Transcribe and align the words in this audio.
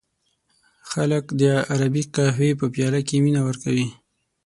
خلک 0.91 1.23
د 1.41 1.43
عربی 1.71 2.03
قهوې 2.15 2.51
په 2.59 2.65
پیاله 2.73 2.99
کې 3.07 3.15
مینه 3.23 3.41
ورکوي. 3.47 3.87